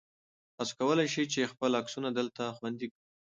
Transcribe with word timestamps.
تاسو 0.55 0.73
کولای 0.79 1.07
شئ 1.13 1.25
چې 1.33 1.51
خپل 1.51 1.71
عکسونه 1.79 2.09
دلته 2.17 2.43
خوندي 2.57 2.85
کړئ. 2.91 2.99